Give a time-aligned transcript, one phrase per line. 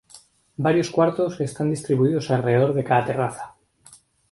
[0.57, 3.55] Varios cuartos están distribuidos alrededor de cada terraza.